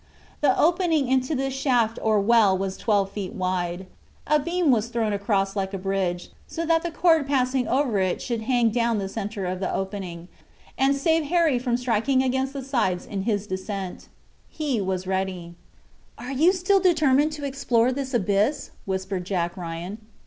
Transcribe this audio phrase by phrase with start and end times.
[0.41, 3.85] The opening into this shaft or well was twelve feet wide.
[4.25, 8.19] A beam was thrown across like a bridge, so that the cord passing over it
[8.19, 10.27] should hang down the center of the opening,
[10.75, 14.07] and save Harry from striking against the sides in his descent.
[14.49, 15.53] He was ready.
[16.17, 19.99] "Are you still determined to explore this abyss?" whispered Jack Ryan.